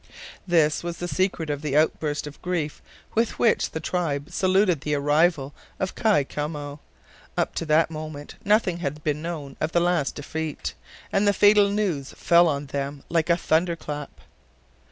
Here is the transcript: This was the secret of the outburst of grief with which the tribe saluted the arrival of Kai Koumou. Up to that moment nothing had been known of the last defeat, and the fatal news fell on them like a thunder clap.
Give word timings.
This 0.47 0.83
was 0.83 0.97
the 0.97 1.07
secret 1.07 1.51
of 1.51 1.61
the 1.61 1.77
outburst 1.77 2.25
of 2.25 2.41
grief 2.41 2.81
with 3.13 3.37
which 3.37 3.69
the 3.69 3.79
tribe 3.79 4.31
saluted 4.31 4.81
the 4.81 4.95
arrival 4.95 5.53
of 5.79 5.93
Kai 5.93 6.23
Koumou. 6.23 6.79
Up 7.37 7.53
to 7.53 7.67
that 7.67 7.91
moment 7.91 8.33
nothing 8.43 8.77
had 8.79 9.03
been 9.03 9.21
known 9.21 9.57
of 9.61 9.73
the 9.73 9.79
last 9.79 10.15
defeat, 10.15 10.73
and 11.13 11.27
the 11.27 11.33
fatal 11.33 11.69
news 11.69 12.15
fell 12.17 12.47
on 12.47 12.65
them 12.65 13.03
like 13.09 13.29
a 13.29 13.37
thunder 13.37 13.75
clap. 13.75 14.21